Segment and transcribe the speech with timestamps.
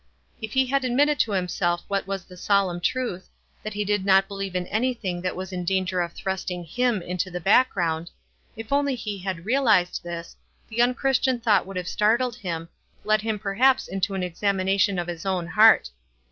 [0.41, 1.05] If hp had ad WISE AND OTHERWISE.
[1.05, 3.29] 325 milled to himself what was the solemn truth,
[3.61, 7.29] that he did not believe in anything that was in danger of thrusting him into
[7.29, 8.09] the background;
[8.55, 10.35] if only he had realized this,
[10.69, 12.69] the unchristian thought would have startled him,
[13.03, 15.91] led him per haps into an examination of his own heart.